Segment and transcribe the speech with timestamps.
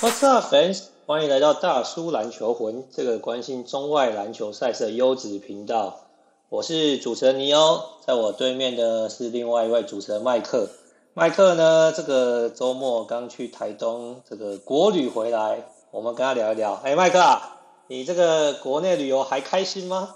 [0.00, 0.84] What's up, fans？
[1.06, 6.06] 欢迎来到大叔篮球魂这个关心中外篮球赛事的优质频道。
[6.50, 10.70] 我是主持人尼欧，在我对面的是另外一位主持人麦克。
[11.14, 16.74] 麦克呢，这个周末刚去台东这个国旅回来，我们跟他聊一聊。
[16.84, 20.14] 哎，麦克啊，你这个国内旅游还开心吗？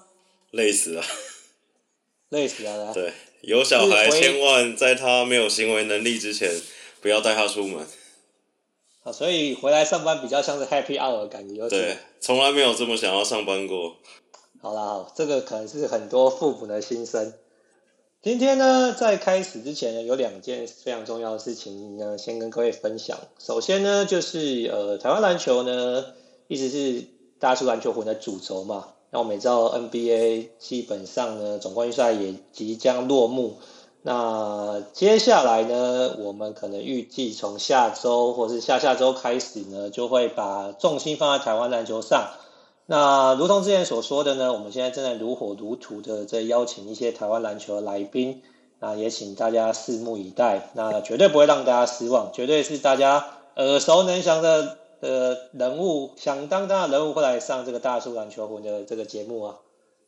[0.52, 1.02] 累死了，
[2.28, 2.94] 累死了。
[2.94, 6.48] 对，有小孩千万在他没有行为能力之前，
[7.00, 7.84] 不要带他出门。
[9.02, 11.68] 啊，所以回来上班比较像是 happy hour 的感觉。
[11.68, 13.96] 对，从来没有这么想要上班过。
[14.60, 17.32] 好啦，这个可能是很多父母的心声。
[18.22, 23.18] 今天呢，在开始之前呢，有两件非常重要的事情呢，先跟各位分享。
[23.40, 26.04] 首先呢，就是呃，台湾篮球呢，
[26.46, 27.04] 一直是
[27.40, 28.90] 大叔篮球魂的主轴嘛。
[29.10, 33.56] 那我们也知道 NBA 基本上呢，总冠军赛也即将落幕。
[34.04, 42.30] 那接下来呢，我们可能预计从下周或是下下周开始呢，就会把重心放在台湾篮球上。
[42.86, 48.42] 那如同之前所说的呢，我们现在正在如火如荼的在邀请一些台湾篮球的来宾，
[48.80, 50.70] 那也请大家拭目以待。
[50.74, 59.54] 那绝对不会让大家失望，绝对是大家耳熟能详的呃人物，响当当的人物会来上这个大叔篮球魂的这个节目啊。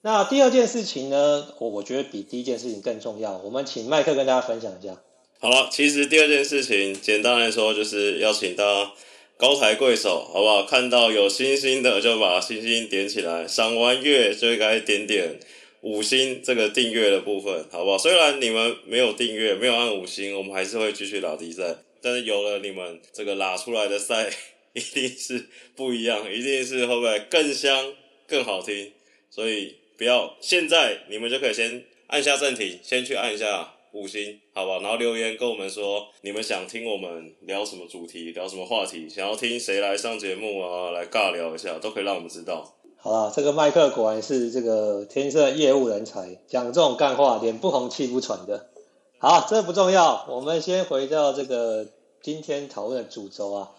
[0.07, 3.39] 那第二件事情呢，我我觉得比第一件事情更重要。
[3.39, 5.01] 我们请麦克跟大家分享一下。
[5.41, 8.93] 好了，其实第二件事情，简单来说就是邀请大家
[9.39, 10.65] 高抬贵手，好不好？
[10.67, 15.41] 看到有星星的就把星星点起来，赏完月就该点点
[15.81, 17.97] 五星这个订阅的部分，好不好？
[17.97, 21.77] 虽然你们没有订阅，没有按五星，我们还是会继续打比赛。
[22.03, 24.31] 但是有了你们，这个拉出来的赛
[24.75, 27.95] 一定是不一样，一定是会不会更香、
[28.29, 28.93] 更好听？
[29.31, 29.77] 所以。
[29.97, 34.81] 不要，现在你们就可以先按下暂停，先去按一下五星，好吧？
[34.81, 42.74] 然后留言跟我们说，你们想听我们聊什么主题，聊什么话题，想要听谁来上节目啊，来尬聊一下，都可以让我们知道。
[42.96, 48.70] 好啦，这个麦克果然是这个天生业务人才，讲这种干话，脸不红气不喘的。
[49.19, 51.86] 好，这不重要，我们先回到这个
[52.20, 53.70] 今天讨论的主轴啊。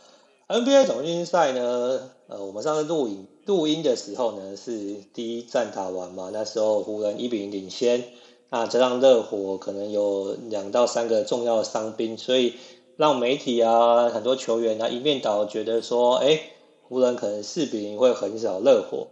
[0.48, 8.04] NBA 总冠军赛呢，呃，我们上次录影录音的时候呢，是第一战打完嘛，那时候湖人一比零领先，
[8.52, 12.54] 那这让热火可能有两到三个重要的伤兵，所以
[12.96, 16.40] 让媒体啊很多球员啊一面倒觉得说，哎，
[16.88, 19.08] 湖人可能四比零会横扫热火。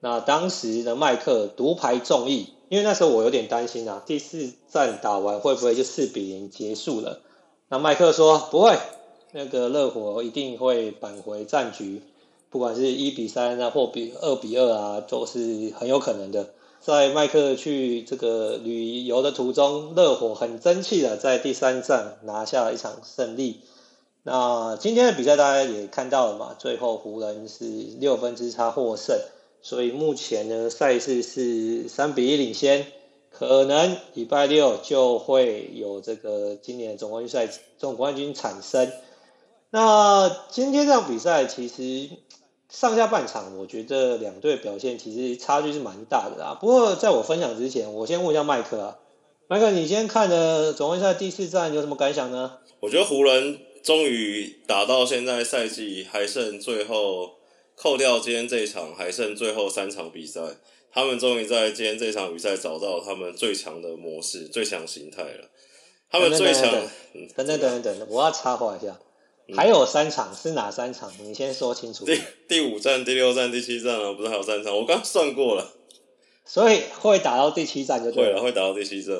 [0.00, 7.20] 那当时的麦克独排众议，因为那时候我有点担心啊，第四战打完会不会就四比零结束了？
[7.68, 8.78] 那麦克说不会。
[9.32, 12.00] 那个热火一定会扳回战局，
[12.48, 16.48] 不管是一比三啊，或比二比二啊，都是很有可能的。
[16.80, 23.60] 在麦克去这个旅游的途中，热火很争气的在第三战拿下了一场胜利。
[24.22, 27.64] 那今天的比赛大家也看到了嘛，最后湖人是
[27.98, 29.18] 六分之差获胜，
[29.60, 32.86] 所以目前呢赛事是三比一领先，
[33.30, 37.46] 可能礼拜六就会有这个今年总冠军赛
[37.76, 38.90] 总冠军产生。
[39.70, 42.16] 那今天这场比赛其实
[42.70, 46.56] 上下半场，我觉得两队表现其实差距是蛮大的啊。
[46.58, 48.98] 不过在我分享之前，我先问一下麦克啊，
[49.46, 52.58] 麦克，你今天看的总冠军赛第四站有什么感想呢？
[52.80, 57.32] 我觉得湖人终于打到现在赛季还剩最后，
[57.74, 60.40] 扣掉今天这一场还剩最后三场比赛，
[60.92, 65.48] 他们终于在今天这场比赛找到他们最强的模式、最强形态了。
[66.10, 66.64] 他们最强，
[67.36, 68.98] 等等等等等，我要插话一下。
[69.54, 71.10] 还有三场是哪三场？
[71.20, 72.04] 你先说清楚。
[72.04, 74.76] 第第五站、第六站、第七站啊，不是还有三场？
[74.76, 75.72] 我刚算过了，
[76.44, 78.30] 所以会打到第七站就对了。
[78.30, 79.16] 会了，会打到第七站。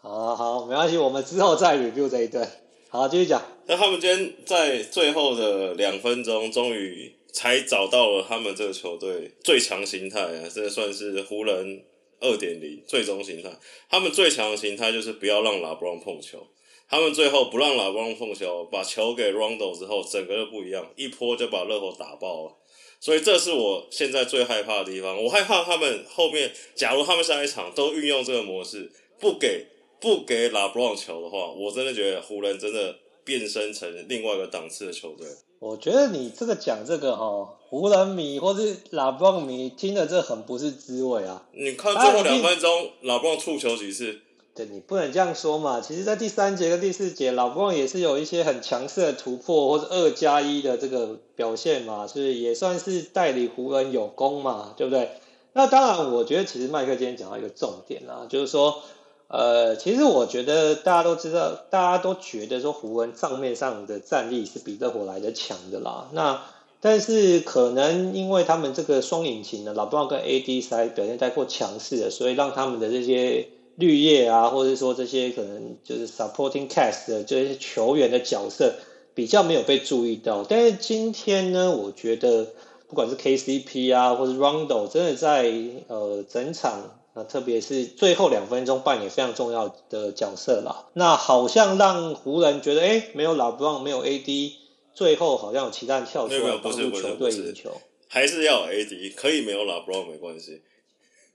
[0.00, 2.50] 好好，没关系，我们之后再 review 这一段。
[2.88, 3.42] 好，继续讲。
[3.66, 10.48] 那他们今天在最后的两分钟，终于才找到了他们这个球队最强形态啊！
[10.50, 11.84] 这算是湖人
[12.20, 13.50] 二点零最终形态。
[13.90, 16.46] 他们最强的形态就是不要让拉布朗碰球。
[16.90, 22.52] 他们最后不让拉布朗碰球，把球给 Rondo 之后，整个就不一样，一波就把热火打爆了。
[23.00, 25.22] 所以这是我现在最害怕的地方。
[25.22, 28.90] 我害怕他们后面，假如他们下一场都运用这个模式，
[29.20, 29.66] 不给
[30.00, 35.26] 不给拉布朗球的话，我真的觉得湖人真的变身成另外一个档次的球队。
[35.60, 41.46] 我觉得你这个讲这个哈，湖人迷或是拉布朗迷听的这很不是滋味啊。
[41.52, 44.20] 你看最后两分钟，拉布朗触球几次？
[44.66, 45.80] 你不能这样说嘛。
[45.80, 55.10] 其实，在第三节跟第四节，老布朗也是有一些很强势的突破，或者二加一的这个表现嘛，所以也算是代理湖人有功嘛，对不对？
[55.52, 58.82] 那当然，我觉得其实麦克今天讲到一个重点啊，就是说
[59.28, 66.08] 呃，其实我觉得大家都知道，大家都觉得说湖人账面上的战力是比热火来的强的啦。
[66.12, 66.42] 那
[66.80, 78.74] 但是可能因为他们这个双引擎呢，老布朗跟 AD 实在表现太过强势了，所以让他们的这些绿叶啊，或者说这些可能就是 supporting cast 的这些球员的角色
[79.14, 80.44] 比较没有被注意到。
[80.44, 82.48] 但是今天呢，我觉得
[82.88, 85.50] 不管是 KCP 啊，或是 Rondo，真的在
[85.86, 86.94] 呃整场。
[87.28, 90.86] 特别是最后两分钟扮演非常重要的角色啦。
[90.92, 94.52] 那好像让湖人觉得，哎、欸，没有老布朗，没有 AD，
[94.94, 97.72] 最后好像有其他人跳出来帮助球队赢球。
[98.06, 100.62] 还是要有 AD，可以没有老布朗没关系。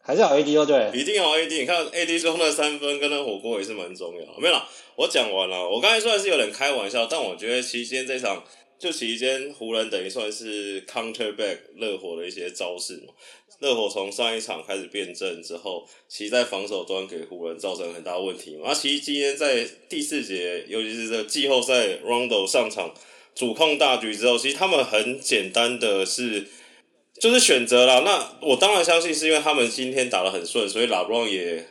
[0.05, 1.47] 还是要 AD 哦，对，一定要 AD。
[1.47, 4.37] 你看 AD 中的三分跟那火锅也是蛮重要。
[4.37, 4.67] 没有啦，
[4.97, 5.67] 我讲完了。
[5.67, 8.43] 我刚才算是有点开玩笑，但我觉得期间这场
[8.77, 13.13] 就期间湖人等于算是 counter back 热火的一些招式嘛。
[13.59, 18.63] 热火从上一场开始变阵之后，其实在防守端给湖人造成很大问题嘛。
[18.67, 22.93] 那其实今天在第四节，尤其是这季后赛，Rondo 上场
[23.33, 26.45] 主控大局之后，其实他们很简单的是
[27.19, 28.01] 就是选择了。
[28.01, 31.67] 那我当然相信是因为他们今天打得很顺，所以拉布朗也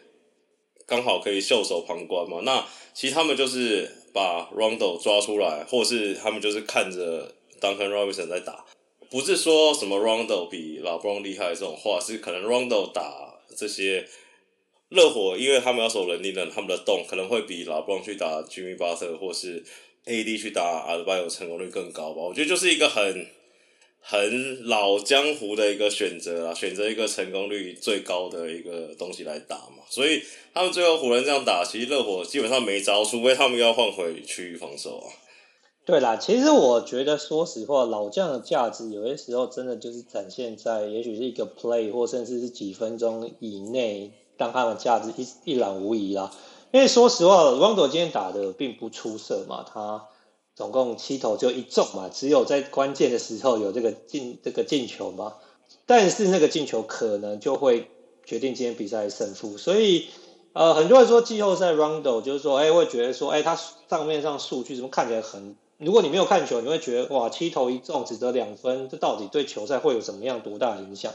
[0.87, 2.41] 刚好可以袖手旁观嘛。
[2.43, 8.65] 那其实他们就是把 Rondo 抓出来，或是他们就是看着 Duncan Robinson 在打。
[9.11, 14.09] 不是说什么 Rondo 比 LeBron 厉害这种话，是可能 Rondo 打这些
[14.89, 19.63] 热火，因为他们要守人盯人，他们的洞可能会比 LeBron 去打 Jimmy Butler 或是
[20.07, 22.23] AD 去打 Adebayo 成功率更高吧？
[22.23, 23.27] 我觉得就是一个很
[24.03, 29.85] 很老江湖的一个选择啊，选择一个成功率最高的一个东西来打嘛。
[29.89, 30.23] 所以
[30.53, 35.09] 他们最后湖人这样打，其实热火基本上没招，除非他们要换回区域防守啊。
[35.85, 46.31] 对啦，其实我觉得，说实话，老将的价值有些时候真的就是展现在，也许是一个 play 或甚至是几分钟以内，让他的价值一一览无遗啦。
[46.71, 50.07] 因为说实话王哲今天打的并不出色嘛，他
[50.55, 55.35] 总共七投就一中嘛，只有在关键的时候有这个进这个进球嘛，
[55.87, 57.89] 但是那个进球可能就会
[58.25, 60.07] 决定今天比赛的胜负，所以
[60.53, 63.59] 呃，很多人说季后赛 Rondo 就是说，哎，会觉得说，哎，他
[63.89, 65.57] 账面上数据怎么看起来很。
[65.79, 71.13] 如果你没有看球，你会觉得哇，七投一中只得两分，这到底对球赛会有什么样多大的影响？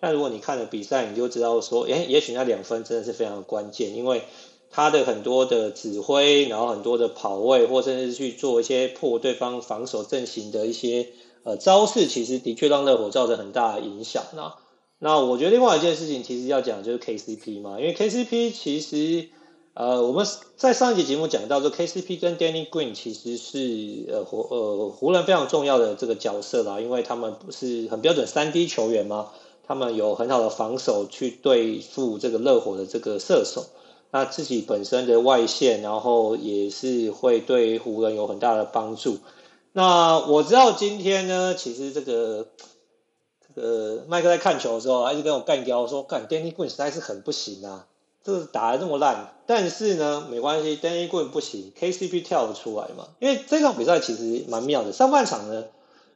[0.00, 4.22] 但如果你看了比赛，你就知道说，诶，也许那两分真的是非常的关键，因为
[4.70, 11.08] 他的很多的指挥，然后很多的跑位，或甚至去做一些破对方防守阵型的一些
[11.42, 14.24] 呃招式，其实的确让热火造成很大的影响。
[14.34, 14.54] 那
[14.98, 19.28] 那我觉得另外一件事情，其实要讲就是 KCP 嘛，因为 KCP 其实。
[19.72, 20.26] 呃，我们
[20.56, 29.30] 在上一集节目讲到，说 KCP 跟 Danny Green 其实是呃湖呃湖人非常重要的这个角色啦，因为他们不是很标准三 D 球员嘛，
[29.66, 33.64] 他们有很好的防守去对付这个热火的这个射手，
[34.10, 39.18] 那自己本身的外线，然后也是会对湖人有很大的帮助。
[39.72, 42.48] 那我知道今天呢，其实这个
[43.54, 47.86] 这个麦克在看球的时候，还是跟我干掉说，干 Danny Green 实在是很不行啊。
[48.22, 53.08] 这个打得这么烂，但是呢，没关系，Danny Green 不行，KCP 跳得出来嘛。
[53.18, 54.92] 因为这场比赛其实蛮妙的。
[54.92, 55.64] 上半场呢，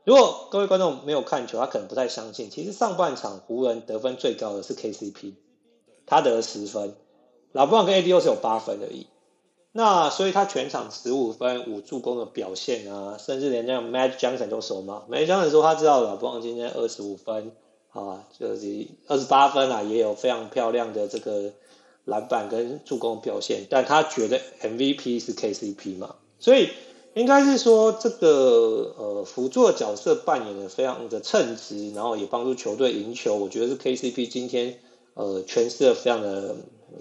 [0.05, 2.51] 如果各位观众没有看球，他可能不太相信。
[2.51, 5.33] 其实上半场湖人得分最高的是 KCP，
[6.05, 6.95] 他得了十分，
[7.55, 9.07] 老布朗跟 AD 都是有八分而已。
[9.73, 17.53] 那所以他全场十五分五助攻的表现啊，甚至连那样 Magic Johnson 都说嘛，Magic Johnson 说他知道老布朗今天二十五分
[17.93, 21.53] 啊，就是二十八分啊，也有非常漂亮的这个。
[22.07, 26.69] 篮板跟助攻表现，但他觉得 MVP 是 KCP 嘛，所以
[27.15, 33.37] 应该是说这个呃辅助的角色扮演的非常的称职，然后也帮助球队赢球。
[33.37, 34.79] 我觉得是 KCP 今天
[35.15, 36.57] 呃诠释的非常的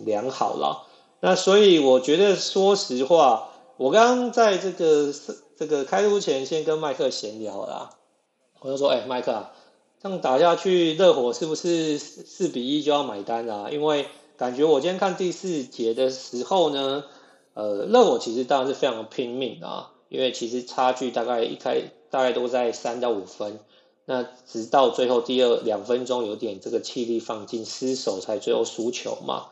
[0.05, 0.87] 良好了。
[1.19, 5.13] 那所以我觉得说实话，我刚刚在这个
[5.57, 7.91] 这个开录前先跟麦克闲聊啦，
[8.59, 9.53] 我就说哎麦克啊，
[10.01, 13.69] 这样打下去热火是不是四比一就要买单啊？
[13.71, 17.05] 因为感觉我今天看第四节的时候呢，
[17.53, 23.59] 呃，热火其实当然是非常拼命啊，因为其实差距大概一开大概都在三到五分，
[24.03, 29.45] 那直到最后第二两分钟有点这个气力放尽失手才最后输球嘛。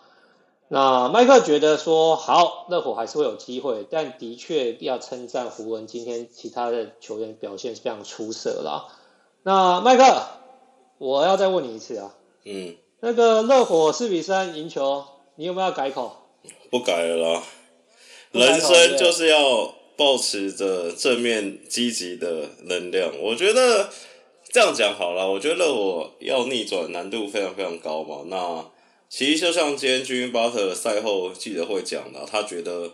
[0.74, 8.88] 那麦克觉得说好，热火还是会有机会，但的确要称赞胡文今天其他的球员表现是非常出色啦。
[9.44, 10.28] 那麦克，
[10.98, 12.78] 我要再问你一次啊，嗯。
[13.02, 15.04] 那个热火四比三赢球，
[15.36, 16.16] 你有没有要改口？
[16.70, 17.44] 不改了啦，
[18.32, 23.12] 人生就是要保持着正面积极的能量。
[23.22, 23.90] 我觉得
[24.50, 28.22] 这样讲好了，我觉得热火要逆转难度非常非常高嘛。
[28.28, 28.66] 那
[29.12, 32.94] 其实就像今天 Jimmy Butler 赛后记者会讲的，他觉得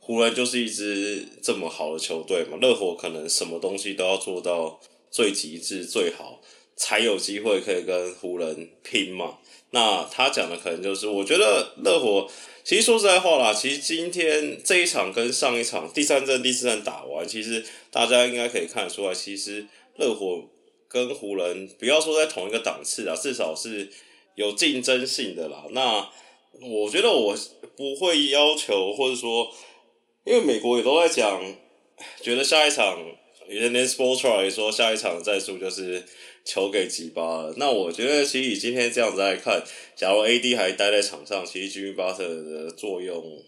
[0.00, 6.40] 湖人就是一支这么好的球队嘛，热火可能什么东西都要做到最极致最好，
[6.74, 9.38] 才有机会可以跟湖人拼嘛。
[9.70, 12.28] 那他讲的可能就是，我觉得热火
[12.64, 19.64] 其实说实在话啦，其实今天这一场跟上一场第三战、第四战打完，其实大家应该可以看得出来，其实
[19.96, 20.42] 热火
[20.88, 23.88] 跟湖人不要说在同一个档次啊，至少是
[24.34, 25.64] 有竞争性的啦。
[25.70, 26.08] 那
[26.60, 27.36] 我觉得我
[27.76, 29.50] 不会要求，或者说，
[30.24, 31.42] 因为美国也都在讲，
[32.20, 32.98] 觉得下一场。
[33.48, 36.02] 连连 Spoelstra 也说，下一场战术就是
[36.44, 37.52] 球给吉巴了。
[37.58, 39.62] 那我觉得，其实以今天这样子来看，
[39.96, 43.42] 假如 AD 还待在场上，其实 Jimmy Butler 的作用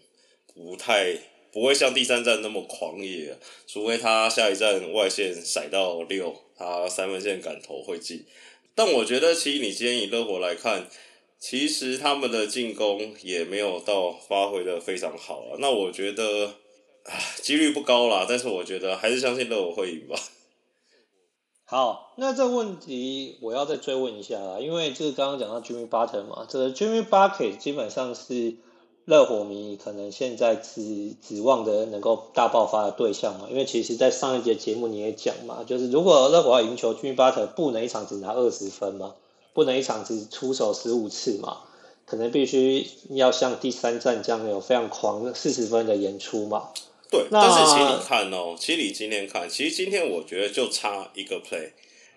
[0.53, 1.17] 不太
[1.51, 8.23] 不会像第三战那么狂野，除非他下一站外线甩到六，他三分线敢投会进。
[8.75, 10.87] 但我觉得，其实你今天以热火来看，
[11.39, 15.57] 其实他们的进攻也没有到发挥的非常好啊。
[15.59, 16.55] 那我觉得。
[17.07, 20.15] 唉，几率不高啦，但是我觉得还是相信热火会赢吧。
[21.63, 28.55] 好，那这问题我要再追问一下啦，因为就是刚刚讲到 Jimmy Butler 嘛，这个 Jimmy Bucket 基本上是
[29.05, 39.13] 热火迷可能现在指指望的能够大爆发的对象嘛，因为其实，在上一节节目你也讲嘛，就是如果热火要赢球，Jimmy Butler 不能一场只拿二十分嘛，
[39.53, 41.59] 不能一场只出手十五次嘛，
[42.07, 46.69] 可能必须要像第三战这样有非常狂四十分的演出嘛。
[47.11, 51.69] 对，但是其实你看哦，其实你今天看，其实今天我觉得就差一个 play，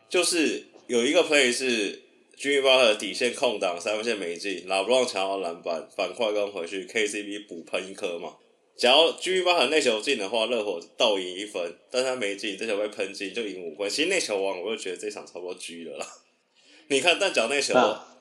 [0.08, 2.00] 就是有一个 play 是
[2.38, 8.34] Jimmy Butler 底线空档三分线没进，LeBron 抢到篮板反快攻回去，KCB 补喷一颗嘛。
[8.76, 13.90] 假如 Jimmy Butler 那球进的话，热火倒赢一分，但他没进，这球被喷进就赢五分。
[13.90, 16.06] 其实那球完我就觉得这场差不多 G 了啦。
[16.86, 17.74] 你看，但假如那球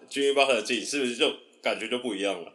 [0.09, 1.31] Jimmy Butler 进，是不是就
[1.61, 2.53] 感觉就不一样了？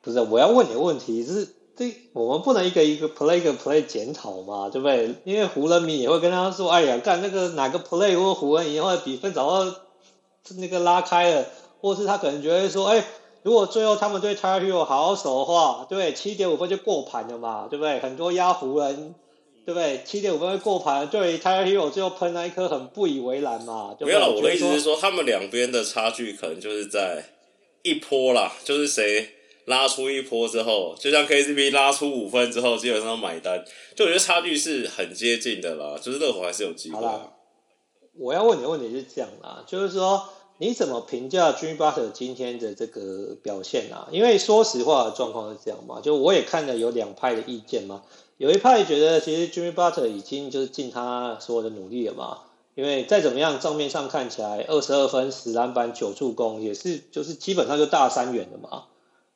[0.00, 1.46] 不是，我要问你的问题是。
[1.76, 5.12] 这我们不能一个一个 play 一个 play 检讨嘛，对不对？
[5.24, 9.80] 因为湖人迷也会跟他说：“哎呀，干那个哪个 play 或湖人赢或者比分早到
[10.58, 11.46] 那个拉开了，
[11.80, 13.04] 或是他可能觉得说，哎，
[13.42, 17.98] 如果最后他们对 Tyler Herro 好好守的话，对，七点五分就过盘了嘛，对不对？
[18.00, 19.14] 很多压湖人，
[19.64, 20.02] 对不对？
[20.04, 24.14] 七点五分会过盘，对 Herro 最后喷那一颗很不以为然嘛，对不对？
[24.14, 27.24] 没有，我的意思是说，他们两边的差距可能就是在
[27.82, 29.30] 一波啦，就是谁。
[29.66, 33.64] 拉出一波之后，就像 KCP 拉出五分之后，基本上买单，
[33.96, 35.96] 就我觉得差距是很接近的啦。
[35.98, 37.02] 就是热火还是有机会。
[38.16, 40.22] 我要问你的问题是这样啦，就是说
[40.58, 44.06] 你怎么评价 Jimmy Butler 今天的这个表现啊？
[44.12, 48.02] 因为说实话状况是这样嘛，就我也看了有两派的意见嘛。
[48.36, 52.38] 有一派觉得其实 Jimmy Butler 已经就是尽他所有的努力了嘛，
[52.76, 58.84] 因为再怎么样账面上看起来二十二分十篮板九助攻也是就是基本上就大三元的嘛。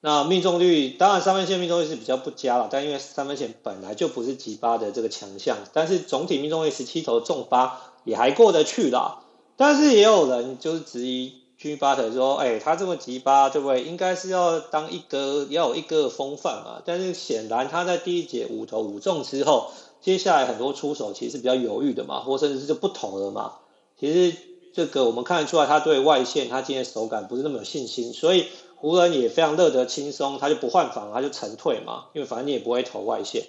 [0.00, 9.20] 那命中率当然三分线命中率是比较不佳了，但因为三分线本来就不是吉巴的这个强项，但是总体命中率十七投中八也还过得去啦。
[9.56, 13.84] 但是也有人就是质疑 Jimmy Butler 说，哎、他这么急巴，对不对？
[13.84, 16.82] 应该是要当一哥，要有一哥的风范嘛。
[16.84, 23.52] 但是显然他在第一节五投五中之后，接下来很多出手其实是比较犹豫的嘛，或甚至是就不投了嘛。
[24.00, 24.36] 其实
[24.74, 28.46] 这个我们看得出来，他对外线他今天手感不是那么有信心，所以。
[28.80, 33.42] 湖人也非常乐得轻松，他就不换防，他就沉退嘛，因为反正你也不会投外线。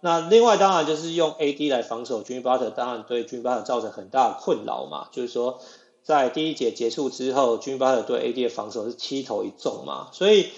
[0.00, 5.08] 那另外当然就是用 AD 来防守 Jimmy Butler，当然对 Jimmy Butler 造成很大的困扰嘛。
[5.12, 5.60] 就是说，
[6.02, 10.48] 在第一节结束之后，Jimmy Butler 对 AD 的防守是七投一中嘛，所以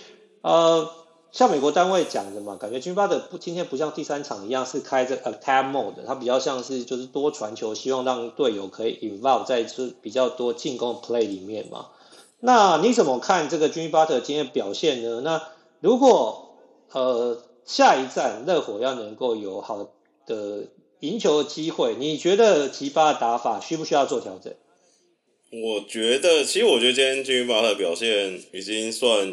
[0.43, 0.89] 呃，
[1.33, 9.67] 像美国单位讲的嘛，感觉 Jimmy Butler 不今天不像第三场一样是开着 attack mode，他比较像是就是多传球，希望让队友可以 involve 在
[10.01, 11.87] 比较多进攻 play 里面嘛。
[12.39, 15.21] 那你怎么看这个 Jimmy Butler 今天表现呢？
[15.21, 15.43] 那
[15.81, 16.57] 如果
[16.93, 19.93] 呃下一站热火要能够有好
[20.27, 20.69] 的
[21.01, 24.53] 赢球的机会，你觉得吉巴的打法需不需要做调整？
[25.51, 29.29] 我觉得，其实我觉得今天 Jimmy Butler 的表现已经算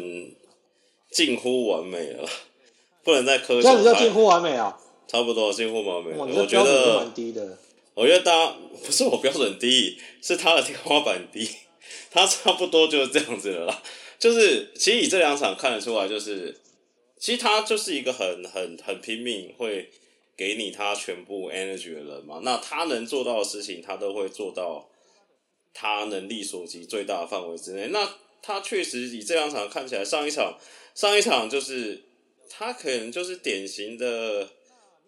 [1.10, 2.28] 近乎完美了，
[3.02, 3.62] 不能再苛责。
[3.62, 4.78] 这样子叫近乎完美啊？
[5.08, 6.12] 差不多近乎完美。
[6.16, 7.58] 我觉得蛮低的。
[7.94, 11.48] 我觉得大家不是我标准低， 是他的天花板低。
[12.12, 13.82] 他差不多就是这样子了啦，
[14.18, 16.54] 就是其实以这两场看得出来，就是
[17.20, 19.90] 其实他就是一个很很很拼命，会
[20.36, 22.40] 给你他全部 energy 的人嘛。
[22.42, 24.88] 那他能做到的事情，他都会做到
[25.74, 27.88] 他能力所及最大的范围之内。
[27.88, 30.58] 那他确实以这两场看起来，上一场
[30.94, 32.02] 上一场就是
[32.48, 34.48] 他可能就是典型的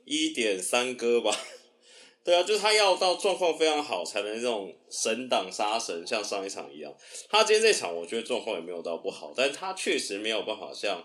[0.05, 1.35] 一点三哥吧。
[2.25, 6.95] 对啊，就是他要到状况非常好，才能这种神挡杀神，像上一场一样。
[7.29, 11.05] 他今天这场，我觉得状况也没有到不好，但他确实没有办法像，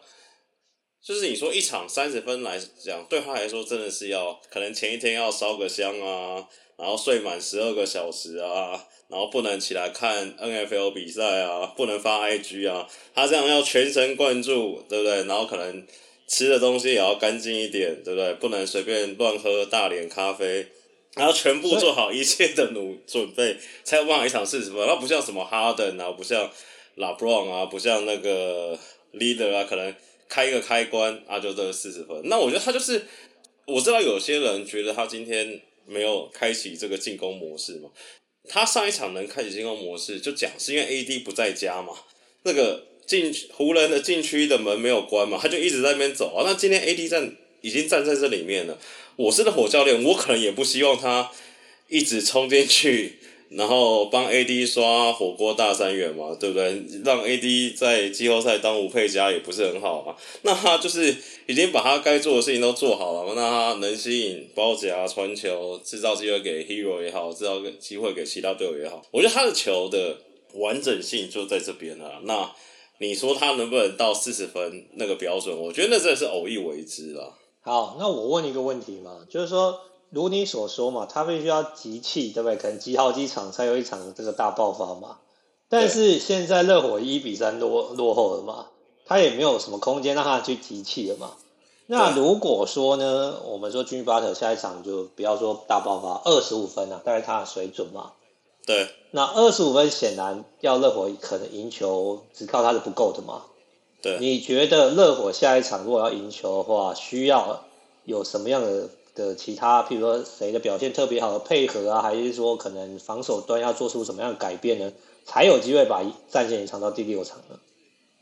[1.07, 6.45] 就是你说一场三十分来讲，对他来说真的是要可能前一天要烧个香啊，
[6.75, 12.85] 然后睡满十二个小时啊，然后不能起来看 NFL 比赛啊，不能发 IG 啊，
[13.15, 15.23] 他这样要全神贯注，对不对？
[15.23, 15.87] 然后可能
[16.27, 18.33] 吃的东西也要干净一点，对不对？
[18.33, 20.67] 不能随便乱喝大连咖啡。
[21.15, 24.85] 然后全部做好一切的努准备，才有办法一场四十分。
[24.85, 26.51] 那不像什么哈登啊，不像
[26.95, 28.77] 拉布朗啊，不像那个
[29.13, 29.95] leader 啊，可能
[30.29, 32.21] 开一个开关啊，就得四十分。
[32.25, 33.05] 那我觉得他就是，
[33.65, 37.89] 我知道有些人觉得他今天没有开启这个进攻模式嘛。
[38.49, 41.93] 他上一场能开启进攻模式，就讲是因为 AD 不在家嘛。
[42.43, 46.43] 那个进湖人的禁区的门没有关嘛，他就一直在那边走啊。
[46.45, 48.79] 那今天 AD 站已经站在这里面了。
[49.17, 51.31] 我是的火教练，我可能也不希望他
[51.89, 53.16] 一直冲进去，
[53.49, 56.83] 然后帮 AD 刷火锅大三元嘛，对不对？
[57.05, 60.15] 让 AD 在季后赛当无配加也不是很好嘛。
[60.41, 70.17] 那他就是已经把他该做的事情都做好了嘛，那他能吸引包夹、传球、制造机会给 Hero 也好，制造机会给其他队友也好，我觉得他的球的
[70.55, 72.19] 完整性就在这边了。
[72.23, 72.51] 那
[72.99, 75.55] 你说他能不能到四十分那个标准？
[75.55, 77.33] 我觉得那真的是偶一为之了。
[77.61, 79.77] 好，那我问一个问题嘛，就是说，
[80.09, 82.55] 如你所说嘛，他必须要集气，对不对？
[82.57, 85.17] 可能集好几场才有一场这个大爆发嘛。
[85.69, 88.67] 但是现在热火一比三落落后了嘛，
[89.05, 91.31] 他也没有什么空间让他去集气了嘛。
[91.87, 98.11] 那如果说呢，我们说金巴特下一场就不要说大爆发，二十五分啊，大概他的水准嘛。
[98.65, 98.87] 对。
[99.11, 103.43] 那二十五分显然要热火可能赢球，只靠他是不够的嘛。
[104.01, 107.63] 对，你觉得热火下一场如果要赢球的话，需要
[108.03, 114.93] 有什么样的的其他，譬如说谁的表现特别好的配合啊，还是说可能防守端要做出什么样的改变呢，
[115.25, 117.59] 才有机会把战线延长到第六场呢？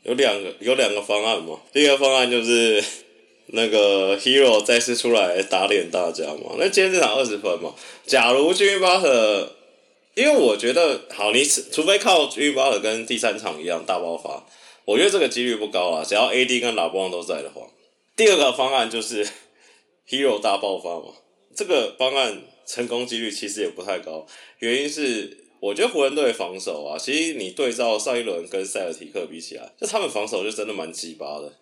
[0.02, 2.82] 有两个有两个方案嘛，第一个方案就是
[3.48, 6.56] 那个 Hero 再次出来打脸大家嘛。
[6.58, 7.74] 那今天这场二十分嘛，
[8.06, 9.52] 假如 G 巴特
[10.14, 14.46] 因为我觉得好，你除非靠 G 巴特跟第三场一样大爆发。
[14.86, 17.62] 我觉得这个几率不高啊，只要 AD 跟拉布都在的话。
[18.14, 19.26] 第二个方案就是
[20.08, 21.14] Hero 大爆发嘛，
[21.54, 24.26] 这个方案成功几率其实也不太高。
[24.60, 31.52] 原因是我觉得湖人队防守啊，其实你对照上一轮跟塞尔提克比起来，就他们防守就真的蛮鸡巴的。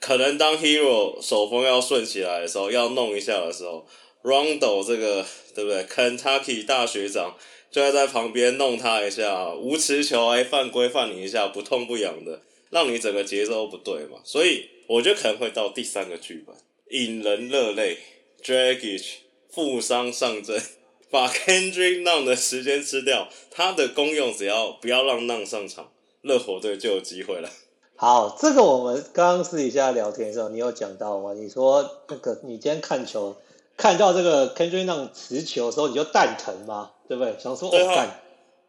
[0.00, 3.86] 可能当 Hero 手风要顺起来的时候，要弄一下的时候
[4.22, 7.36] ，Rondo 这个对不对？Kentucky 大学长。
[7.68, 14.18] 就要在旁边弄他一下，无持球哎，犯规犯你一下，不痛不痒的，让你整个节奏不对嘛。
[14.24, 16.56] 所以我觉得可能会到第三个剧本，
[16.90, 17.98] 引人热泪
[18.42, 19.04] ，Dragic
[19.50, 20.60] 负伤上阵，
[21.10, 25.90] 把 Kendrick Nunn 的时间吃掉，他的功用只要不要让 Nunn 上场，
[26.22, 27.50] 热火队就有机会了。
[27.96, 31.32] 好，这个我们刚刚私底下聊天的时候，你有讲到吗？
[31.32, 33.36] 你说那个你今天看球。
[33.78, 36.92] 看到这个 Kendrick Nunn 持球的时候，你就蛋疼吗？
[37.08, 37.36] 对不对？
[37.38, 38.22] 想说哦，干，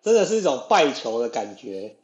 [0.04, 1.96] 真的是一种败球的感觉。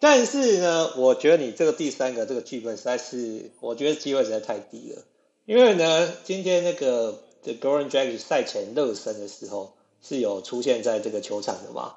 [0.00, 5.02] 但是呢，我觉得你这个第三个这个剧本实在是，我觉得机会实在太低了。
[5.50, 11.94] 因为呢，今天那个 The Goran Dragic 赛前热身的时候是有出现在这个球场的嘛？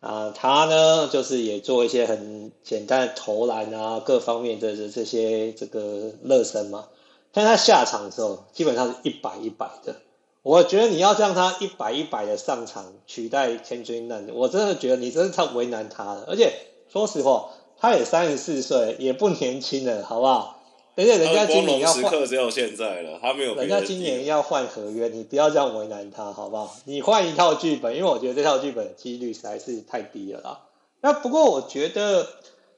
[0.00, 6.88] 啊，他呢就是也做一些很简单的投篮啊，各方面的这些这个热身嘛。
[7.30, 9.94] 但他下场的时候，基本上是一百一百的。
[10.42, 16.24] 我觉得你要让他一百一百的上场取代 Kendrick Nunn，我真的觉得你真的太为难他了。
[16.26, 16.52] 而且
[16.92, 20.55] 说实话，他也三十四岁，也不年轻了，好不好？
[20.96, 23.54] 而且人家今年要换，只有现在了，他没有。
[23.54, 26.76] 人家今年要换合约，你不要这样为难他，好不好？
[26.86, 30.60] 你换一套剧本，因为我觉得这套剧本的几率实在是太低了啦。
[31.02, 32.26] 那不过我觉得。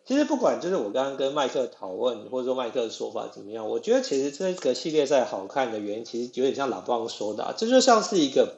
[0.04, 8.54] 其实不管就是我刚刚跟麦克讨论，或者说麦克的说法怎么样，我觉得其实这个系列赛好看的原因，其实有点像老布说的，啊这就像是一个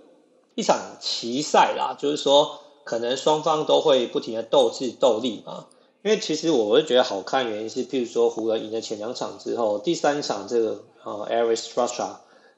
[0.54, 5.66] 一场棋赛啦，就是说可能双方都会不停的斗智斗力嘛。
[6.02, 12.08] 因为其实我会觉得好看原因是，譬如说湖人赢了前两场之后，第三场这个呃，Erik Russa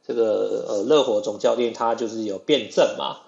[0.07, 3.19] 这个呃热火总教练他就是有辩证嘛。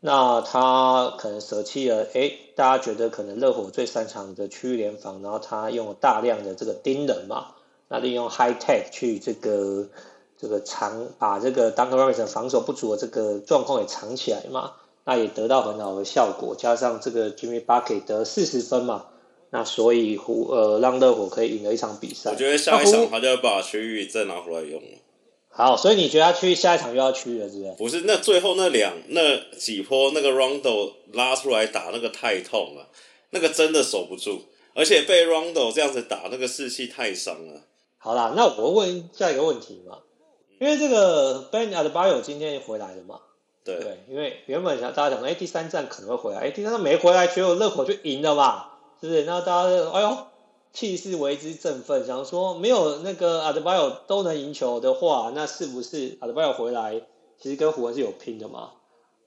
[0.00, 7.54] 那他可能舍弃了，诶，大家觉得可能热火最擅长的区域联防，然后他用了大量的这个盯人嘛，
[7.88, 9.88] 那利用 high tech 去这个
[10.36, 14.72] 这个藏，把这个 Duncan Robinson 防守不足的这个状况给藏起来嘛，
[15.04, 19.06] 那也得到很好的效果，加上这个 Jimmy Bucket 得四十分嘛，
[19.54, 22.32] 那所以湖呃让热火可以赢了一场比赛。
[22.32, 24.98] 我觉得下一场他就要把区域再拿回来用了。
[25.48, 27.74] 好，所以你觉得他去下一场又要去了，是不是？
[27.78, 32.88] 不是，那最后那两那几波那个 Rondo 拉出来打那个太痛了，
[33.30, 34.40] 那个真的守不住，
[34.74, 37.60] 而且被 Rondo 这样子打，那个士气太伤了。
[37.96, 39.98] 好啦，那我问下一个问题嘛，
[40.58, 43.20] 因为这个 Ben Adebayo 今天回来了嘛？
[43.64, 48.72] 对，对，因为原本想大家讲，哎，第三站可能会回来，哎，第三站没回来，结果热火就赢了嘛，
[49.04, 49.24] 是不是？
[49.24, 50.16] 那大家就哎呦，
[50.72, 57.02] 气势为之振奋，想说没有那个 Adebayo 都能赢球的话，那是不是 Adebayo 回来
[57.38, 58.70] 其实跟湖人是有拼的嘛？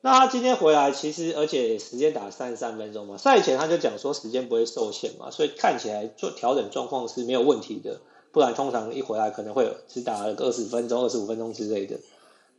[0.01, 11.99] 那他今天回来，其实而且时间打三十三分钟嘛，赛前他就讲说时间不会受限嘛，所以看起来做调整状况是没有问题的，不然通常一回来可能会只打了个二十分钟、二十五分钟之类的。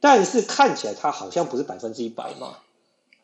[0.00, 2.58] 但是看起来他好像不是百分之一百嘛？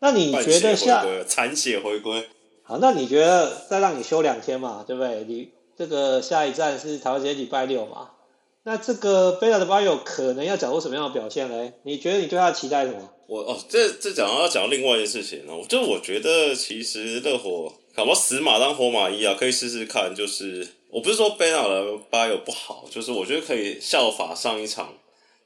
[0.00, 2.28] 那你觉得下残血回归？
[2.66, 4.84] 好，那你觉得再让你休两天嘛？
[4.86, 5.24] 对不对？
[5.28, 8.10] 你这个下一站是台湾时间礼拜六嘛？
[8.62, 11.74] 那这个 Bam Adebayo 可能要讲出什么样的表现嘞？
[11.82, 13.10] 你觉得你对他期待什么？
[13.26, 20.14] 我哦，这这讲要讲另外一件事情哦，就我觉得其实热火搞不死马当活马医啊，可以试试看。
[20.14, 24.94] 就是我不是说 Bam Adebayo 不好，就是我觉得可以效法上一场。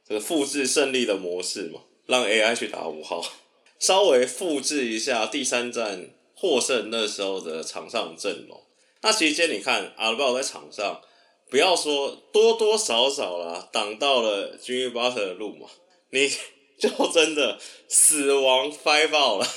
[0.07, 3.21] 这个复制胜利的模式嘛，让 AI 去打五号，
[3.77, 8.63] 稍微复制一下第三站获胜那时候的场上阵容。
[9.01, 11.01] 那其实今天你看阿尔巴在场上，
[11.49, 15.67] 不要说多多少少啦，挡到了军欲巴特的路嘛，
[16.11, 16.31] 你
[16.79, 19.47] 就真的死亡 five out 了，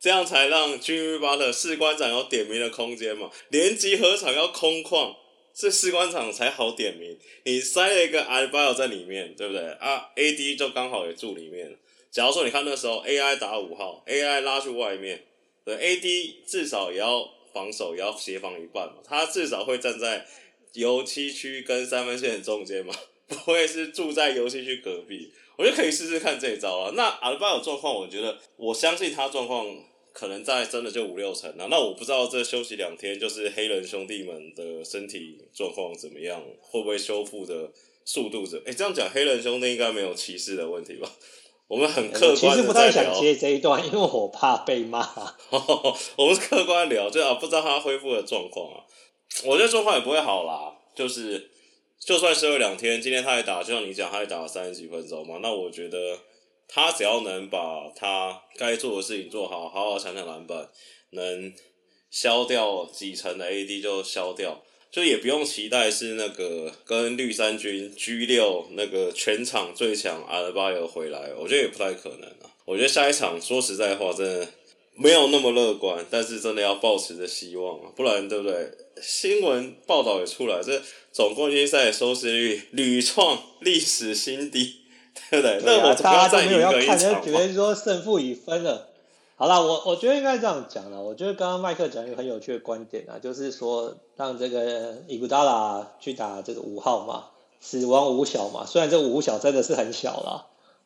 [0.00, 5.14] 这样才让军欲巴特士官长有点名的空间嘛，连集合场要空旷。
[5.52, 11.76] 这士官长才好点名，你塞了一个 Adebayo 在里面，对不对啊？AD 就刚好也住里面。
[12.10, 15.26] 假如说你看那时候 AI 打五号，AI 拉去外面，
[15.64, 19.02] 对 AD 至少也要防守，也要协防一半嘛。
[19.04, 20.26] 他至少会站在
[20.74, 22.94] 油漆区跟三分线中间嘛，
[23.28, 25.32] 不会是住在油漆区隔壁。
[25.56, 26.92] 我觉得可以试试看这一招啊。
[26.94, 29.84] 那 Adebayo 状况，我觉得我相信他状况。
[30.12, 37.70] 可能在真的就五六成啊，那我不知道这休息两天，就是黑人兄弟们的身体状况怎么样，会不会修复的
[38.04, 38.60] 速度怎？
[38.66, 41.08] 哎，这样讲黑人兄弟应该没有歧视的问题吧？
[41.70, 42.36] 我们很客观。
[42.36, 45.08] 其实不太想接这一段，因为我怕被骂。
[46.16, 48.82] 我们是客观聊，就啊，不知道他恢复的状况啊。
[49.44, 51.50] 我觉得状况也不会好啦，就是
[52.00, 56.18] 就算休了两天，今天他也打，就像你讲，他也打了三十几分钟嘛，那我觉得。
[56.72, 60.68] 他只要能把他该做的事情做好，好好抢抢篮板，
[61.10, 61.52] 能
[62.12, 72.50] 消掉几成的 AD 就消掉，就也不用期待是那个跟绿衫军 G 六那个全场最强阿德巴约回来，我觉得也不太可能啊。
[72.64, 74.48] 我觉得下一场说实在话，真的
[74.96, 78.70] 没有那么乐观，但是真的要抱持着希望啊，不然对不对？
[79.00, 84.76] 新闻报道也出来，这总冠军赛收视率屡创历史新低。
[85.28, 85.60] 对不对？
[85.64, 88.89] 那我大家都没有要看，就觉得说胜负已分了。
[89.40, 91.00] 好了，我我觉得应该这样讲了。
[91.00, 97.24] 我觉得刚刚麦克讲一个很有趣的观点啊，就是说让这个伊古达拉去打这个五号嘛，
[97.58, 98.66] 死亡五小嘛。
[98.66, 100.44] 虽然这五小真的是很小啦，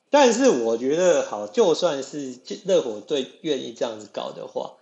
[0.08, 4.74] 但是我觉得好，就算是热火队愿意这样子搞的话，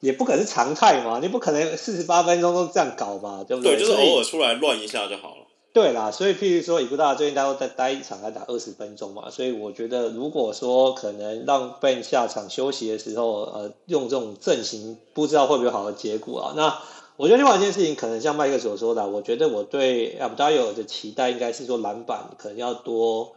[0.00, 1.20] 也不可能是常态嘛。
[1.22, 3.44] 你不可能四十八分钟都这样搞吧？
[3.46, 3.76] 对不对？
[3.76, 5.39] 对，就是偶尔出来乱一下就好了。
[5.72, 16.54] 对啦，所以譬如说，以布大最近待待待一场，来打二十分钟嘛，所以我觉得，如果说可能让 Ben 下场休息的时候，呃，用这种阵型，不知道会不会有好的结果啊？
[16.56, 16.76] 那
[17.16, 23.36] 我觉得另外一件事情，可能像麦克所说的，我觉得我对 Adebayo 的期待应该是说篮板可能要多，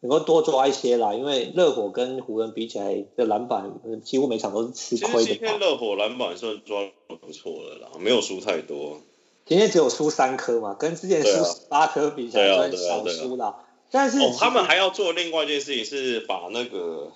[0.00, 5.34] 能够多抓一些啦，因为热火跟湖人比起来，这篮板几乎每场都是吃亏的。
[5.34, 9.02] 今天热火篮板算抓不错的啦，没有输太多。
[9.46, 13.56] 今天只有输三颗嘛，跟之前输八颗比起来算少输啦。
[13.90, 17.10] 但是、哦、他们还要做另外一件事情，是把那个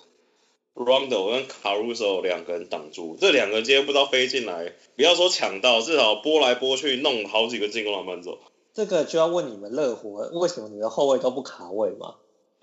[0.73, 3.15] Rondo 跟 Caruso 两个人挡住。
[3.17, 8.37] 这两个人今天不知道飞进来，不要说抢到，至少拨来拨去，弄好几个进攻篮板走。
[8.73, 12.15] 这个就要问你们热火，为什么你的后卫都不卡位嘛？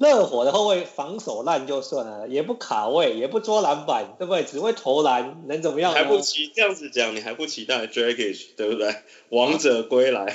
[0.03, 4.43] 热火的后卫防守烂就算了，也不卡位，也不捉篮板，对不对？
[4.43, 5.93] 只会投篮，能怎么样？
[5.93, 8.97] 还不期这样子讲，你还不期待 Dragic 对不对？
[9.29, 10.35] 王者归来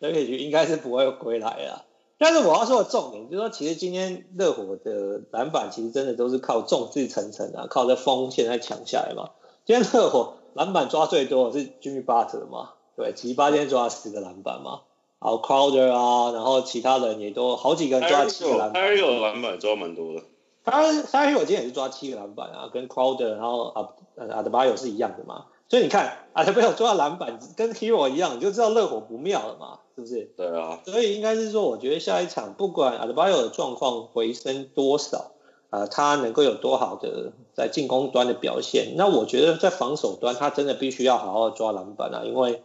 [0.00, 1.84] ，Dragic 应该是不会归来啊。
[2.18, 9.30] 但是我要说的重点就是说，其实今天热火的篮板其实真的都是靠众志成城啊，靠这锋线在抢下来嘛。
[9.64, 14.80] 今天热火篮板抓最多是 Jimmy Butler 嘛，对，吉巴今天抓了十个篮板嘛。
[15.20, 20.22] 好，Crowder 啊，然后其他人也都好几个人抓七个篮板，他有篮板抓蛮多的。
[20.64, 25.44] 他他有今天也是抓七个篮板啊，跟 Crowder，然后啊呃 Adebayo 是一样的嘛。
[25.68, 30.32] 所以你看，阿德贝尔抓篮板跟 Hero 一样，你就知道热火不妙了嘛，是不是？
[30.36, 30.80] 对啊。
[30.84, 35.32] 所以应该是说，我觉得下一场不管阿德巴尔的状况回升多少，
[35.68, 42.62] 啊、呃，他能够有多好的在进攻端的表现，那我觉得在防守端他真的必须要好好抓篮板啊，因为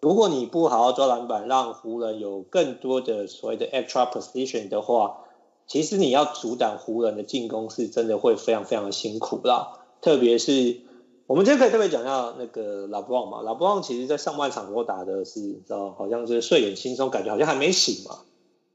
[0.00, 5.24] 如果你不好好抓篮板，让湖人有更多的所谓的 extra position 的话，
[5.66, 10.80] 其实你要阻挡湖人的进攻是真的会非常非常的辛苦啦，特别是。
[11.26, 18.20] 我们今天可以特别讲一下那个老布旺嘛，老布旺其实在上半场我打的是，你知道，好像是睡眼惺忪，感觉好像还没醒嘛。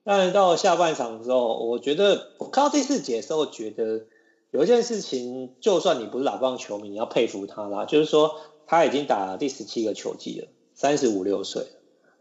[0.03, 4.05] 但是到下半场的时候，我觉得我看到第四节的时候，觉得
[4.51, 8.35] 有一件事情，就算你不是老布旺球迷，你要佩服他啦，就是说
[8.67, 11.67] 他已经打了第十七个球季了，三十五六岁，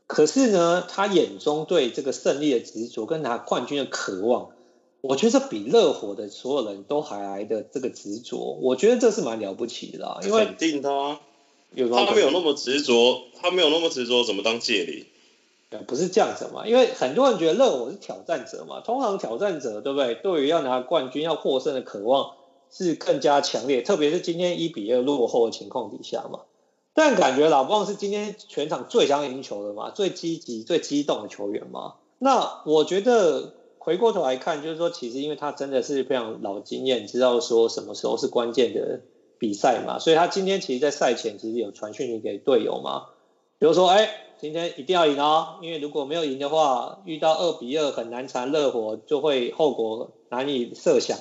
[0.07, 4.51] 可是呢，他眼中对这个胜利的执着跟拿冠军的渴望。
[5.01, 10.21] 我觉得这比热火的所有人都还来的这个执着，我觉得这是蛮了不起的啦。
[10.23, 11.19] 因为肯定他，
[11.75, 15.07] 他没有那么执着，他没有那么执着，怎么当界里？
[15.89, 16.69] 不是这样子嘛？
[16.69, 20.15] 因为很多人觉得热火是挑战者嘛，通常挑战者对不对？
[20.15, 22.35] 对于要拿冠军、要获胜的渴望
[22.71, 26.41] 是更加强烈，特别是今天一比二落后的情况底下嘛。
[26.95, 31.95] 但感觉老布是今天全场最想赢球的嘛，最积极、最激动的球员嘛。
[32.19, 33.55] 那我觉得。
[33.85, 39.01] 回过头来看，就是说，其实因为他真的是非常老经验，知道说什么时候是关键的
[39.41, 43.07] 比赛嘛，所以他今天其实，在赛前其实有传讯息给队友嘛，
[43.59, 44.09] 比如说，哎，
[44.41, 51.19] 今天一定要赢哦，因为如果没有赢的话，遇到二比二很难缠热火，就会后果难以设想。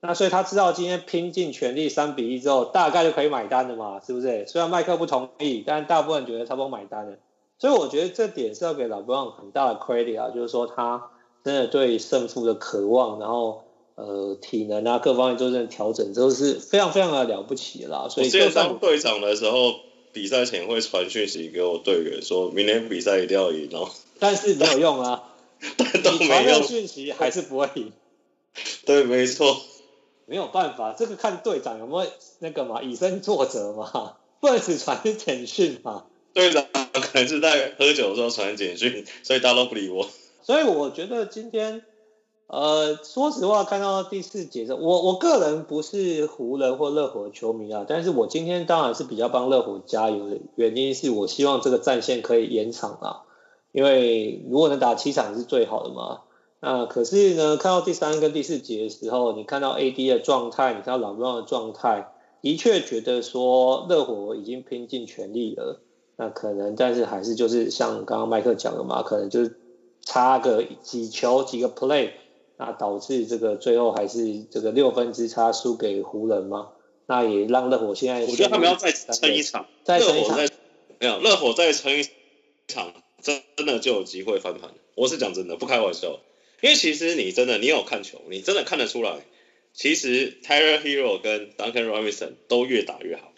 [0.00, 4.46] 那所以他知道今天拼尽全力三比一之后，大概就可以买单了嘛，是不是？
[4.46, 7.16] 虽然麦克不同意，但大部分觉得差不多买单了。
[7.58, 11.10] 所以我觉得这点是要给老布朗很大的 credit 啊，就是说他。
[11.42, 18.08] 真的对胜负的渴望，然后呃体能啊各方面都在调整，都是非常非常的了不起啦。
[18.10, 19.76] 所以就算当队长的时候，
[20.12, 23.88] 比赛前会传讯息给我队员，说明天比赛一定要赢哦。
[24.20, 25.32] 但是没有用啊，
[25.78, 27.90] 但都没用，讯息还是不会赢。
[28.84, 29.56] 对，没错，
[30.30, 36.04] 没有办法，这个看队长有没有那个嘛以身作则嘛， 不能只传简讯嘛。
[36.32, 40.06] 队长可能是在喝酒的时候传简讯，所以大家都不理我。
[40.42, 41.82] 所以我觉得今天，
[42.46, 53.22] 呃，说实话，看到第四节的我我个人不是湖人或热火球迷啊，但是我今天当然是比较帮热火加油的原因是我希望这个战线可以延长啊，
[53.72, 56.20] 因为如果能打七场是最好的嘛。
[56.60, 65.80] 那可是呢，看到第三跟第四节的时候，你看到 AD 的状态，你看到老布朗的状态，的确觉得说热火已经拼尽全力了。
[66.16, 69.56] 那可能，但是还是就是像刚刚麦克讲的嘛，可能就是。
[70.02, 72.12] 差个几球几个 play，
[72.56, 76.70] 那导致这个最后还是这个六分之差输给湖人嘛？
[77.04, 80.38] 那也让热火现在，我觉得他们要再撑一场，再撑一场，
[80.98, 82.02] 没有热火再撑一
[82.66, 84.70] 场，真真的就有机会翻盘。
[84.94, 86.18] 我是讲真的，不开玩笑。
[86.60, 89.24] 因为其实你真的你有看球，你真的看得出来，
[89.72, 93.32] 其实 Tyler Hero 跟 Duncan Robinson 都越打越好。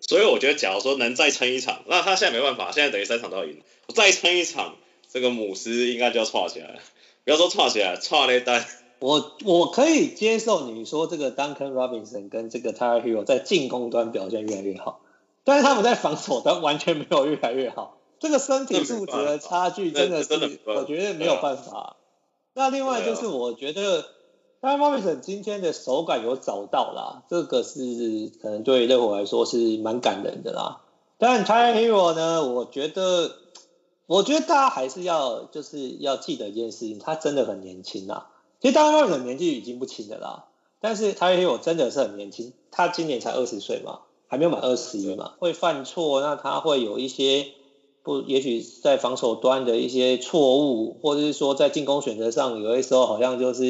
[0.00, 3.62] 所以我觉得，假如说能再撑一场，那他现在没办法，现在等于三场都要赢，
[3.94, 4.76] 再撑一场。
[5.12, 6.78] 这个母狮应该就要串起来了，
[7.24, 8.64] 不要说串起来，串了一单。
[9.00, 15.00] 我我可以接受你说这个 Duncan Robinson 跟这个 Tyler Herro 在进攻端表现越来越好，
[15.44, 17.98] 但是他们在防守端完全没有越来越好。
[18.20, 21.96] 这个身体素质的差距真的是，我觉得没有办法。
[22.54, 24.04] 那另外就是我觉得
[24.60, 30.82] Robinson 今天的手感有找到啦，这个是可能对热火来说是蛮感人的啦。
[31.18, 33.36] 但 Tyler Herro 呢，我觉得。
[34.06, 38.26] 我觉得大家还是要就是要记得一件事情，他真的很年轻啦。
[38.60, 40.46] 其实当然他年纪已经不轻的啦，
[40.80, 47.46] 但是他也有真的是很年轻，他今年才二十岁嘛，还没有满二十一嘛，会犯错，那他会有一些
[48.02, 53.62] 不，也许在防守端的一些错误，或者是说在进攻选择上，有些时候好像就是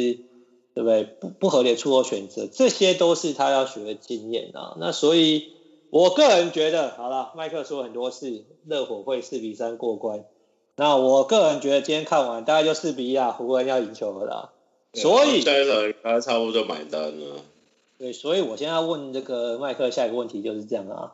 [0.74, 1.04] 对不对？
[1.04, 4.76] 不不合理的出手选择，这些都是他要学的经验啊。
[4.78, 5.52] 那所以。
[5.92, 10.24] 我个人觉得，好了，麦克说很多次，热火会四比三过关。
[10.74, 14.52] 那我个人觉得，今天看完大概就四比一啊，湖人要赢球了啦。
[14.94, 17.36] 所以，下一场他差不多就买单了。
[17.98, 21.12] 对，所以我现在要问这个麦克下一个问题就是这样啊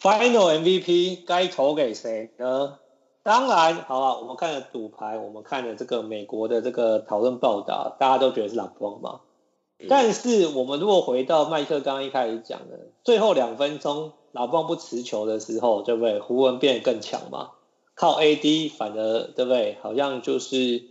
[0.00, 2.78] ，Final MVP 该投给谁呢？
[3.22, 9.20] 当然，好啊，我们看了赌牌，我们看了这个美国的这个讨论报道，大家都觉得是老光嘛。
[9.88, 16.18] 但是我们如果回到麦克刚刚一开始讲的，最后两分钟老棒不持球的时候，对不对？
[16.18, 17.50] 胡文变得更强嘛？
[17.94, 19.76] 靠 AD 反而对不对？
[19.82, 20.82] 好像就是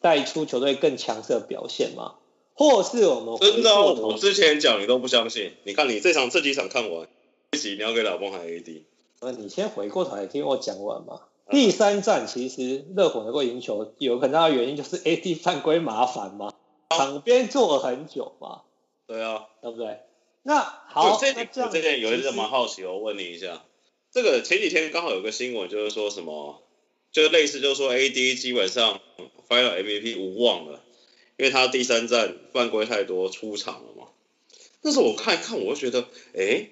[0.00, 2.14] 带出球队更强势的表现嘛？
[2.54, 7.08] 或是我们真的，我之前讲你都不相信，你看你这场这几场看完，
[7.58, 8.82] 集你要给老邦还 AD？
[9.20, 11.20] 那，你先回过头来听我讲完嘛。
[11.50, 16.54] 第三站其实热火能够赢球，有很大的原因就是 AD 犯规麻烦嘛，
[16.90, 18.62] 场边坐了很久嘛。
[19.06, 20.00] 对啊，对不对？
[20.42, 23.62] 那好，这点我这点有一点蛮好奇，我问你一下，
[24.10, 26.62] 这个前几天刚好有个新闻，就是说什么，
[27.10, 29.00] 就类似就是说 AD 基本上
[29.48, 30.80] Final MVP 无望了，
[31.36, 34.08] 因为他第三站犯规太多出场了嘛。
[34.80, 36.70] 那时候我看一看，我就觉得，哎，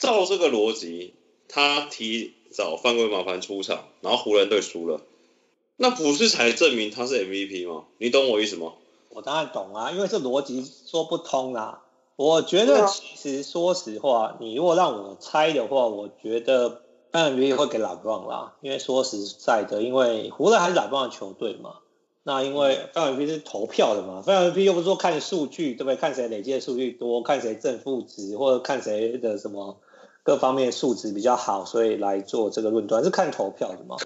[0.00, 1.14] 照这个逻辑，
[1.46, 5.02] 他提早犯规麻烦出场，然后湖人队输了，
[5.76, 7.84] 那不是才证明他是 MVP 吗？
[7.98, 8.72] 你懂我意思吗？
[9.10, 11.82] 我当然懂啊，因为这逻辑说不通啦。
[12.16, 16.82] 我觉得其实说实话，你如果让我猜的话，我觉得
[17.12, 18.54] MVP 会给拉布朗啦。
[18.60, 21.76] 因为说实在的，因为湖人还是拉布朗的球队嘛。
[22.22, 25.96] 那因为 MVP 是投票的嘛，MVP 又不是说看数据，对不对？
[25.96, 29.78] 看谁累积的数据多，看谁正负值，或者看谁的什么
[30.22, 33.96] 各方面素质比较好，所以来做这个论断，是看投票的嘛。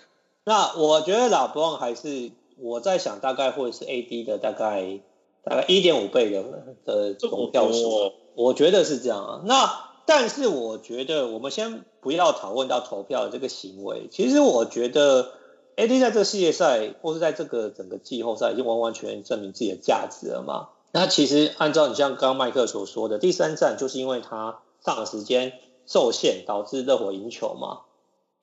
[0.44, 2.32] 那我觉得拉布朗还是。
[2.56, 5.00] 我在想，大概会是 AD 的大概
[5.42, 6.44] 大概一点五倍的
[6.84, 9.42] 的总票数，我觉得是这样啊。
[9.44, 9.68] 那
[10.06, 14.06] 但是我觉得，我们先不要讨论到投票的这个行为。
[14.08, 15.32] 其实我觉得
[15.74, 20.68] AD 在这个系列赛，或是在这个整个季后赛，已经完完全全证明自己的价值了嘛。
[20.92, 25.54] 那其实按照你像刚刚麦克所说的，第三站就是因为他上的时间
[25.86, 27.80] 受限，导致热火赢球嘛。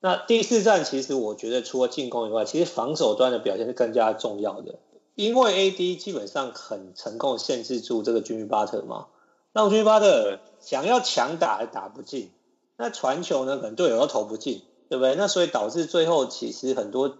[0.00, 4.80] 那第四战其实我觉得除了进攻以外，其实防守端的表现是更加重要的，
[5.14, 9.06] 因为 AD 基本上很成功限制住这个军巴特嘛，
[9.52, 12.30] 让军巴特想要强打还打不进，
[12.76, 15.14] 那传球呢可能队友都投不进，对不对？
[15.14, 17.18] 那所以导致最后其实很多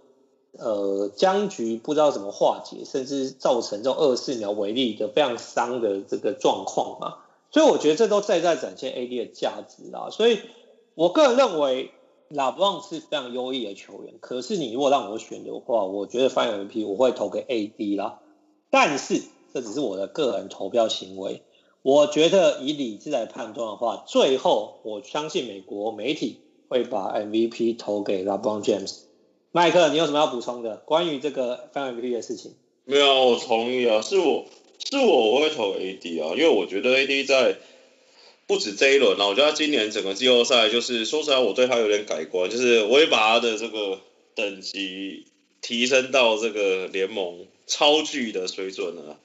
[0.57, 7.19] 呃僵局不知道怎么化解，甚至造成这种二四秒违例的非常伤的这个状况嘛，
[7.53, 10.39] 所以我觉得这都在在展现 AD 的价值啊，所以
[10.95, 11.91] 我个人认为
[12.31, 18.19] LeBron 是非常优异的球员，可是你如果让我选的话，我觉得 Final MVP 我会投给 AD 啦。
[18.71, 19.21] 但是
[19.53, 21.43] 这只是我的个人投票行为，
[21.83, 29.01] 我觉得以理智来判断的话，最后我相信美国媒体会把 MVP 投给 LeBron James。
[29.51, 32.55] 麦克，你有什么要补充的关于这个 Final MVP 的事情？
[32.85, 34.45] 没有，我同意啊，是我
[34.89, 37.57] 是我我会投 AD 啊，因为我觉得 AD 在。
[38.45, 44.01] 不止这一轮了，我觉得他今年整个季后赛就是说实话，我对他有点改观，就是我也把他的这个
[44.35, 45.27] 等级
[45.61, 49.17] 提升到这个联盟超巨的水准了。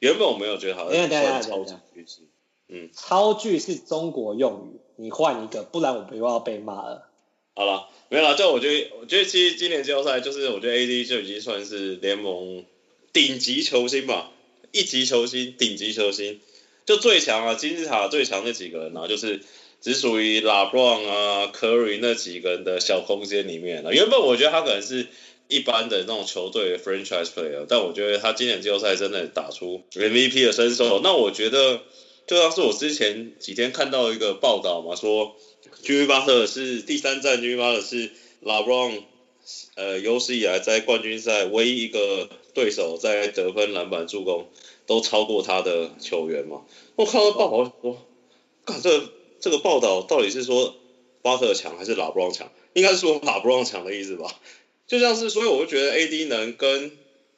[0.00, 2.28] 原本我没有觉得他算超级巨星，
[2.68, 7.08] 嗯，超巨是中国用语，你换一个，不然我们又要被骂了。
[7.54, 12.66] 好了，没有了，就我觉得，我觉得其实今年季后赛就是我觉得 AD 就已经算是联盟
[13.14, 14.30] 顶级球星吧，
[14.72, 16.40] 一级球星，顶级球星。
[16.86, 19.42] 就最强啊，金字塔最强那几个人啊，就是
[19.82, 23.92] 只属于拉布朗啊、科瑞那几个人的小空间里面了。
[23.92, 25.06] 原本我觉得他可能是
[25.48, 31.00] 一般的那种球队 franchise player，但我觉得他今年季后赛真的打出 MVP 的身手。
[31.02, 31.82] 那我觉得
[32.26, 35.36] 就像是我之前几天看到一个报道嘛，说
[35.84, 38.98] Jimmy Butler 是第三站，Jimmy Butler 是拉布朗
[39.74, 44.46] 呃有史以来在冠军赛唯一一个对手在得分、篮板、助攻。
[44.88, 46.62] 都超过他的球员嘛？
[46.96, 48.06] 我看到报道说，
[48.64, 50.74] 看这个、这个报道到底是说
[51.20, 52.50] 巴特强还是拉布朗强？
[52.72, 54.34] 应该是说拉布朗强的意思吧？
[54.86, 56.90] 就像是，所以我就觉得 AD 能跟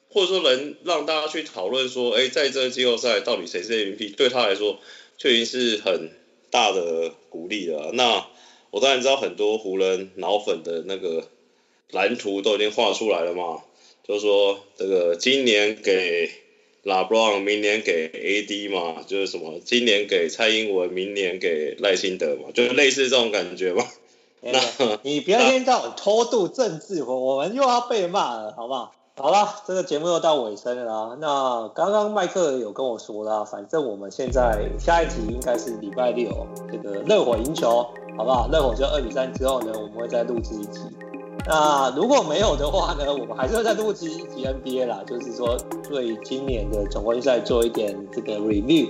[0.09, 4.79] 或者说能让大家去讨论说，哎，在这个季后赛到底谁是 MVP，对他来说
[5.17, 6.09] 就已经是很
[6.51, 7.91] 大的鼓励了。
[7.91, 8.27] 那
[8.69, 11.27] 我当然知道很多湖人脑粉的那个
[11.89, 13.61] 蓝图都已经画出来了嘛，
[14.03, 16.29] 就是说这个今年给。
[16.83, 23.85] 拉布朗明年给 AD 嘛，就是什么今年给蔡英文，明年给赖清德嘛，就是类似这种感觉嘛。
[24.41, 24.59] 那
[25.03, 28.95] 你不要一天到晚偷渡政治，我我们又要被骂了，好不好？
[29.15, 31.17] 好了，这个节目又到尾声了啦。
[31.21, 37.87] 那刚刚麦克有跟我说啦，反正我们现在下一集应该是礼拜六，这个热火赢球，
[38.17, 38.49] 好不好？
[38.51, 40.79] 热火就二比三之后呢，我们会再录制一集。
[41.53, 45.57] 那如果没有的话呢，我们还是会再录制一集 NBA 啦，就是说
[45.89, 48.89] 对今年的总冠军赛做一点这个 review，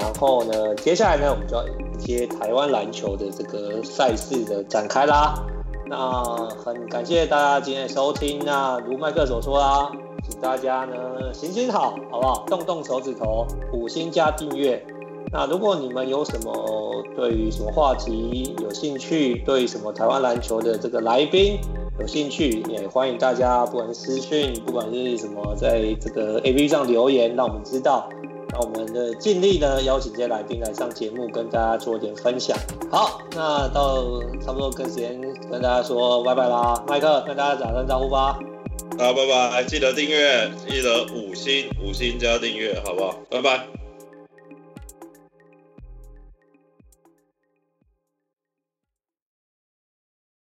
[0.00, 5.34] 然后呢，接下来呢，我们就要迎接台湾篮球的这个赛事的展开啦。
[5.84, 6.24] 那
[6.64, 9.92] 很感谢大家今天的收听，那如麦克所说啦，
[10.26, 12.46] 请大家呢行行好，好不好？
[12.46, 14.82] 动动手指头，五星加订阅。
[15.32, 21.56] 那如果你们有什么对于什么话题有兴趣，对什么台湾篮球的这个来宾
[22.00, 28.08] 有兴趣，也欢迎大家不管是私讯，不管是什么，在这个 A P P 上留言，让我们知道，
[28.48, 32.58] 那我们的尽力呢，邀请这些来宾来上节目，跟大家做一点分享。
[32.90, 34.02] 好，那到
[34.44, 38.36] 差不多跟时间跟大家说拜拜啦，麦克跟大家打声招呼吧。
[38.98, 43.14] 好，拜拜，记得订阅，记得五星五星加订阅，好不好？
[43.30, 43.89] 拜拜。